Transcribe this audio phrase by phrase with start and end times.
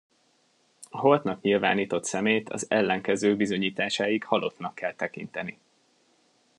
[0.89, 5.59] A holtnak nyilvánított személyt az ellenkező bizonyításáig halottnak kell tekinteni.